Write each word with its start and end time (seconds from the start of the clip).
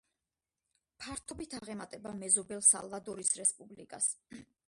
ფართობით 1.03 1.53
აღემატება 1.57 2.15
მეზობელ 2.23 2.65
სალვადორის 2.71 3.31
რესპუბლიკას. 3.43 4.09